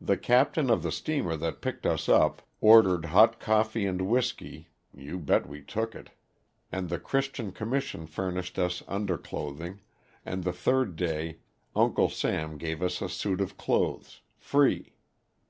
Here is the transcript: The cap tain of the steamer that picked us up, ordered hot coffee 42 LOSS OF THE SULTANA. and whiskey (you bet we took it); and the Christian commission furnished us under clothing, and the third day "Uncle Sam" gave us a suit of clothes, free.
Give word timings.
The 0.00 0.16
cap 0.16 0.54
tain 0.54 0.70
of 0.70 0.82
the 0.82 0.90
steamer 0.90 1.36
that 1.36 1.60
picked 1.60 1.84
us 1.84 2.08
up, 2.08 2.40
ordered 2.62 3.04
hot 3.12 3.38
coffee 3.38 3.82
42 3.82 3.82
LOSS 3.82 3.82
OF 3.82 3.82
THE 3.82 3.82
SULTANA. 3.82 3.90
and 3.90 4.12
whiskey 4.64 4.68
(you 4.94 5.18
bet 5.18 5.46
we 5.46 5.60
took 5.60 5.94
it); 5.94 6.08
and 6.72 6.88
the 6.88 6.98
Christian 6.98 7.52
commission 7.52 8.06
furnished 8.06 8.58
us 8.58 8.82
under 8.88 9.18
clothing, 9.18 9.80
and 10.24 10.42
the 10.42 10.54
third 10.54 10.96
day 10.96 11.40
"Uncle 11.74 12.08
Sam" 12.08 12.56
gave 12.56 12.82
us 12.82 13.02
a 13.02 13.10
suit 13.10 13.42
of 13.42 13.58
clothes, 13.58 14.22
free. 14.38 14.94